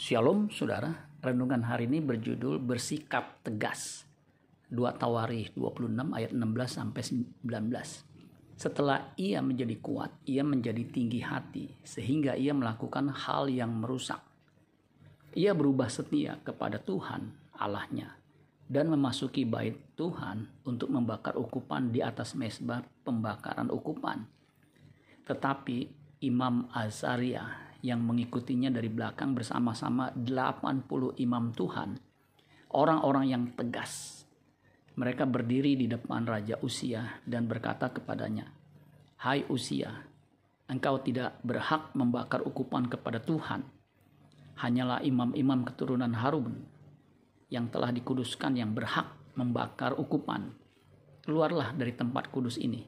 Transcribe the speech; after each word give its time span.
Shalom 0.00 0.48
saudara, 0.48 1.12
renungan 1.20 1.60
hari 1.60 1.84
ini 1.84 2.00
berjudul 2.00 2.56
bersikap 2.56 3.44
tegas. 3.44 4.08
2 4.72 4.96
Tawarikh 4.96 5.52
26 5.52 5.92
ayat 6.16 6.32
16 6.32 6.40
sampai 6.72 7.02
19. 7.04 8.56
Setelah 8.56 9.12
ia 9.20 9.44
menjadi 9.44 9.76
kuat, 9.76 10.08
ia 10.24 10.40
menjadi 10.40 10.88
tinggi 10.88 11.20
hati 11.20 11.76
sehingga 11.84 12.32
ia 12.32 12.56
melakukan 12.56 13.12
hal 13.12 13.52
yang 13.52 13.76
merusak. 13.76 14.24
Ia 15.36 15.52
berubah 15.52 15.92
setia 15.92 16.40
kepada 16.40 16.80
Tuhan 16.80 17.52
Allahnya 17.60 18.16
dan 18.72 18.88
memasuki 18.88 19.44
bait 19.44 19.76
Tuhan 20.00 20.64
untuk 20.64 20.88
membakar 20.88 21.36
ukupan 21.36 21.92
di 21.92 22.00
atas 22.00 22.32
mesbah 22.32 22.80
pembakaran 23.04 23.68
ukupan. 23.68 24.24
Tetapi 25.28 25.92
Imam 26.24 26.72
Azaria 26.72 27.69
yang 27.80 28.04
mengikutinya 28.04 28.68
dari 28.68 28.92
belakang 28.92 29.32
bersama-sama 29.32 30.12
80 30.12 31.16
imam 31.20 31.52
Tuhan, 31.56 31.96
orang-orang 32.76 33.24
yang 33.32 33.44
tegas. 33.56 34.24
Mereka 35.00 35.24
berdiri 35.24 35.80
di 35.80 35.88
depan 35.88 36.28
Raja 36.28 36.60
Usia 36.60 37.24
dan 37.24 37.48
berkata 37.48 37.88
kepadanya, 37.88 38.52
Hai 39.24 39.48
Usia, 39.48 39.88
engkau 40.68 41.00
tidak 41.00 41.40
berhak 41.40 41.92
membakar 41.96 42.44
ukupan 42.44 42.84
kepada 42.84 43.16
Tuhan. 43.20 43.64
Hanyalah 44.60 45.00
imam-imam 45.00 45.64
keturunan 45.64 46.12
Harun 46.12 46.68
yang 47.48 47.72
telah 47.72 47.88
dikuduskan 47.88 48.60
yang 48.60 48.76
berhak 48.76 49.08
membakar 49.40 49.96
ukupan. 49.96 50.52
Keluarlah 51.24 51.72
dari 51.72 51.96
tempat 51.96 52.28
kudus 52.28 52.60
ini, 52.60 52.84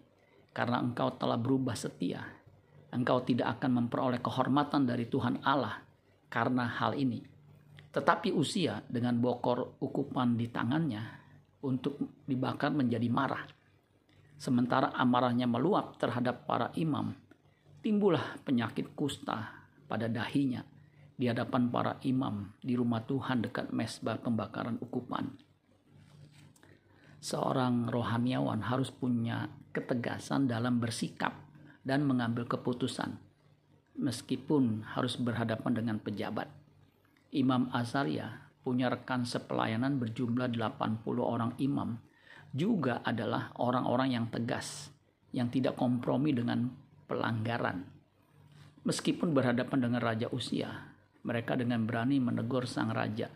karena 0.52 0.84
engkau 0.84 1.16
telah 1.16 1.40
berubah 1.40 1.72
setia 1.72 2.42
engkau 2.92 3.24
tidak 3.24 3.58
akan 3.58 3.84
memperoleh 3.84 4.20
kehormatan 4.20 4.84
dari 4.84 5.08
Tuhan 5.08 5.40
Allah 5.42 5.80
karena 6.28 6.68
hal 6.68 6.92
ini. 6.94 7.24
Tetapi 7.92 8.32
usia 8.32 8.80
dengan 8.88 9.20
bokor 9.20 9.80
ukupan 9.80 10.36
di 10.36 10.48
tangannya 10.48 11.02
untuk 11.64 12.24
dibakar 12.24 12.72
menjadi 12.72 13.08
marah. 13.08 13.44
Sementara 14.36 14.92
amarahnya 14.96 15.46
meluap 15.46 16.00
terhadap 16.00 16.48
para 16.48 16.72
imam, 16.74 17.14
timbullah 17.84 18.40
penyakit 18.42 18.96
kusta 18.96 19.54
pada 19.86 20.08
dahinya 20.08 20.64
di 21.14 21.28
hadapan 21.30 21.70
para 21.70 22.00
imam 22.02 22.50
di 22.58 22.74
rumah 22.74 23.04
Tuhan 23.04 23.44
dekat 23.46 23.70
mesbah 23.70 24.18
pembakaran 24.18 24.80
ukupan. 24.82 25.30
Seorang 27.22 27.86
rohaniawan 27.86 28.66
harus 28.66 28.90
punya 28.90 29.46
ketegasan 29.70 30.50
dalam 30.50 30.82
bersikap 30.82 31.41
dan 31.82 32.06
mengambil 32.06 32.46
keputusan 32.46 33.18
meskipun 33.98 34.86
harus 34.96 35.20
berhadapan 35.20 35.72
dengan 35.76 35.96
pejabat. 36.00 36.48
Imam 37.32 37.68
Azaria 37.72 38.48
punya 38.62 38.88
rekan 38.92 39.26
sepelayanan 39.26 39.98
berjumlah 39.98 40.52
80 40.54 41.02
orang 41.18 41.52
imam 41.58 41.98
juga 42.52 43.00
adalah 43.00 43.56
orang-orang 43.56 44.12
yang 44.12 44.26
tegas 44.28 44.92
yang 45.32 45.48
tidak 45.48 45.80
kompromi 45.80 46.36
dengan 46.36 46.68
pelanggaran. 47.08 47.88
Meskipun 48.84 49.32
berhadapan 49.32 49.88
dengan 49.88 50.00
raja 50.04 50.28
usia, 50.28 50.68
mereka 51.24 51.56
dengan 51.56 51.88
berani 51.88 52.20
menegur 52.20 52.68
sang 52.68 52.92
raja. 52.92 53.32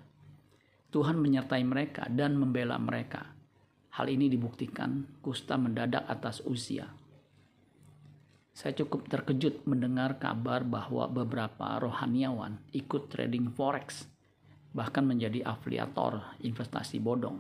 Tuhan 0.92 1.16
menyertai 1.16 1.64
mereka 1.64 2.05
dan 2.12 2.36
membela 2.36 2.77
mereka. 2.77 3.33
Hal 3.97 4.12
ini 4.12 4.28
dibuktikan 4.28 5.08
Kusta 5.25 5.56
mendadak 5.56 6.05
atas 6.05 6.44
usia 6.44 7.05
saya 8.56 8.72
cukup 8.72 9.04
terkejut 9.12 9.68
mendengar 9.68 10.16
kabar 10.16 10.64
bahwa 10.64 11.04
beberapa 11.12 11.76
rohaniawan 11.76 12.56
ikut 12.72 13.12
trading 13.12 13.52
forex, 13.52 14.08
bahkan 14.72 15.04
menjadi 15.04 15.44
afiliator 15.44 16.24
investasi 16.40 16.96
bodong. 16.96 17.36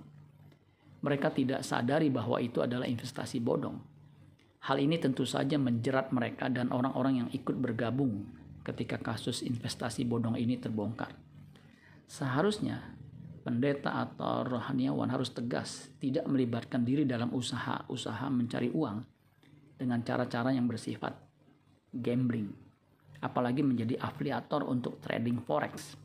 Mereka 1.00 1.32
tidak 1.32 1.64
sadari 1.64 2.12
bahwa 2.12 2.36
itu 2.36 2.60
adalah 2.60 2.84
investasi 2.84 3.40
bodong. 3.40 3.80
Hal 4.68 4.76
ini 4.76 5.00
tentu 5.00 5.24
saja 5.24 5.56
menjerat 5.56 6.12
mereka 6.12 6.52
dan 6.52 6.68
orang-orang 6.68 7.24
yang 7.24 7.28
ikut 7.32 7.56
bergabung 7.56 8.28
ketika 8.60 9.00
kasus 9.00 9.40
investasi 9.40 10.04
bodong 10.04 10.36
ini 10.36 10.60
terbongkar. 10.60 11.16
Seharusnya 12.04 12.92
pendeta 13.40 14.04
atau 14.04 14.44
rohaniawan 14.44 15.08
harus 15.08 15.32
tegas, 15.32 15.88
tidak 15.96 16.28
melibatkan 16.28 16.84
diri 16.84 17.08
dalam 17.08 17.32
usaha-usaha 17.32 18.28
mencari 18.28 18.68
uang 18.68 19.15
dengan 19.76 20.00
cara-cara 20.02 20.50
yang 20.52 20.64
bersifat 20.66 21.12
gambling, 21.92 22.52
apalagi 23.20 23.60
menjadi 23.60 24.00
afiliator 24.00 24.64
untuk 24.64 25.00
trading 25.04 25.40
forex. 25.44 25.96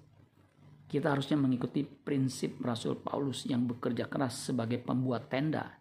Kita 0.91 1.15
harusnya 1.15 1.39
mengikuti 1.39 1.87
prinsip 1.87 2.59
Rasul 2.59 2.99
Paulus 2.99 3.47
yang 3.47 3.63
bekerja 3.63 4.11
keras 4.11 4.51
sebagai 4.51 4.83
pembuat 4.83 5.31
tenda 5.31 5.79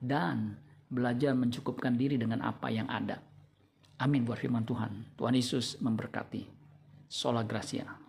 dan 0.00 0.56
belajar 0.88 1.36
mencukupkan 1.36 1.92
diri 1.92 2.16
dengan 2.16 2.40
apa 2.40 2.72
yang 2.72 2.88
ada. 2.88 3.20
Amin 4.00 4.24
buat 4.24 4.40
firman 4.40 4.64
Tuhan. 4.64 5.16
Tuhan 5.16 5.36
Yesus 5.36 5.76
memberkati. 5.80 6.48
Sola 7.08 7.44
Gracia. 7.44 8.05